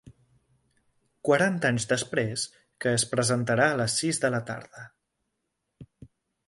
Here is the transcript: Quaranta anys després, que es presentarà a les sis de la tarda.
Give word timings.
Quaranta 1.29 1.69
anys 1.73 1.85
després, 1.91 2.47
que 2.85 2.95
es 3.01 3.07
presentarà 3.13 3.69
a 3.73 3.77
les 3.83 4.01
sis 4.03 4.25
de 4.27 4.35
la 4.39 4.43
tarda. 4.53 4.89